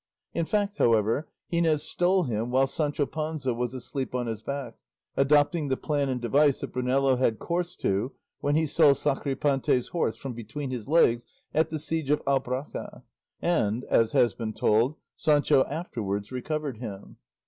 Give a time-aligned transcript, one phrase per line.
[0.33, 4.79] In fact, however, Gines stole him while Sancho Panza was asleep on his back,
[5.15, 10.15] adopting the plan and device that Brunello had recourse to when he stole Sacripante's horse
[10.15, 13.03] from between his legs at the siege of Albracca;
[13.43, 17.17] and, as has been told, Sancho afterwards recovered him.